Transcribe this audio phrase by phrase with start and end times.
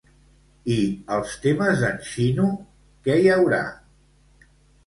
[0.75, 0.77] I
[1.17, 2.49] als temes d'en Xino
[3.09, 3.61] què hi haurà?